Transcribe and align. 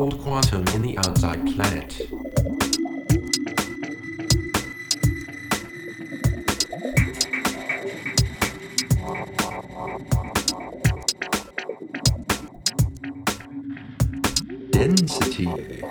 cold 0.00 0.18
quantum 0.22 0.64
in 0.74 0.80
the 0.80 0.96
outside 0.96 1.46
planet. 1.54 2.08
Density, 14.70 15.46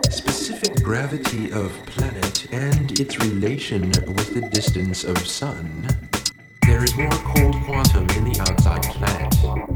specific 0.10 0.84
gravity 0.84 1.52
of 1.52 1.72
planet 1.86 2.52
and 2.52 3.00
its 3.00 3.20
relation 3.20 3.82
with 3.90 4.34
the 4.34 4.50
distance 4.52 5.04
of 5.04 5.20
sun. 5.20 5.88
There 6.66 6.84
is 6.84 6.98
more 6.98 7.12
cold 7.12 7.56
quantum 7.64 8.10
in 8.18 8.24
the 8.24 8.40
outside 8.40 8.82
planet. 8.82 9.69